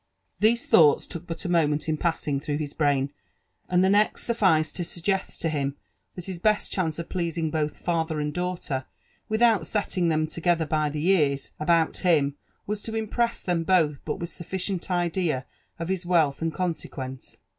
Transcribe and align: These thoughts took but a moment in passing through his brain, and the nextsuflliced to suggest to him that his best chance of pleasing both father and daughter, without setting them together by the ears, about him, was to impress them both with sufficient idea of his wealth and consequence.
These 0.39 0.65
thoughts 0.65 1.05
took 1.05 1.27
but 1.27 1.45
a 1.45 1.47
moment 1.47 1.87
in 1.87 1.95
passing 1.95 2.39
through 2.39 2.57
his 2.57 2.73
brain, 2.73 3.13
and 3.69 3.83
the 3.83 3.87
nextsuflliced 3.87 4.73
to 4.73 4.83
suggest 4.83 5.39
to 5.41 5.49
him 5.49 5.75
that 6.15 6.25
his 6.25 6.39
best 6.39 6.71
chance 6.71 6.97
of 6.97 7.07
pleasing 7.07 7.51
both 7.51 7.77
father 7.77 8.19
and 8.19 8.33
daughter, 8.33 8.85
without 9.29 9.67
setting 9.67 10.07
them 10.07 10.25
together 10.25 10.65
by 10.65 10.89
the 10.89 11.05
ears, 11.07 11.51
about 11.59 11.97
him, 11.97 12.35
was 12.65 12.81
to 12.81 12.95
impress 12.95 13.43
them 13.43 13.63
both 13.63 13.99
with 14.07 14.29
sufficient 14.29 14.89
idea 14.89 15.45
of 15.77 15.87
his 15.89 16.03
wealth 16.03 16.41
and 16.41 16.51
consequence. 16.55 17.37